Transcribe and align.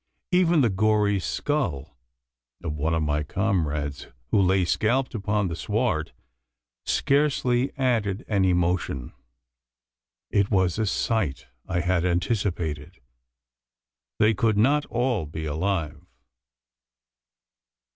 Even 0.31 0.61
the 0.61 0.71
gory 0.71 1.19
skull 1.19 1.95
of 2.63 2.73
one 2.75 2.95
of 2.95 3.03
my 3.03 3.21
comrades, 3.21 4.07
who 4.31 4.41
lay 4.41 4.65
scalped 4.65 5.13
upon 5.13 5.47
the 5.47 5.55
sward, 5.55 6.11
scarcely 6.87 7.71
added 7.77 8.25
an 8.27 8.43
emotion. 8.43 9.13
It 10.31 10.49
was 10.49 10.79
a 10.79 10.87
sight 10.87 11.45
I 11.67 11.81
had 11.81 12.03
anticipated. 12.03 12.99
They 14.17 14.33
could 14.33 14.57
not 14.57 14.87
all 14.87 15.27
be 15.27 15.45
alive. 15.45 16.03